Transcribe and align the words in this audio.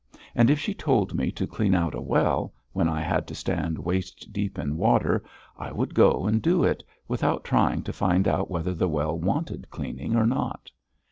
And 0.33 0.49
if 0.49 0.57
she 0.59 0.73
told 0.73 1.13
me 1.13 1.31
to 1.33 1.45
clean 1.45 1.75
out 1.75 1.93
a 1.93 2.01
well, 2.01 2.55
when 2.73 2.89
I 2.89 3.01
had 3.01 3.27
to 3.27 3.35
stand 3.35 3.77
waist 3.77 4.33
deep 4.33 4.57
in 4.57 4.75
water, 4.75 5.23
I 5.55 5.71
would 5.71 5.93
go 5.93 6.25
and 6.25 6.41
do 6.41 6.63
it, 6.63 6.83
without 7.07 7.43
trying 7.43 7.83
to 7.83 7.93
find 7.93 8.27
out 8.27 8.49
whether 8.49 8.73
the 8.73 8.89
well 8.89 9.15
wanted 9.19 9.69
cleaning 9.69 10.15
or 10.15 10.25
not. 10.25 10.71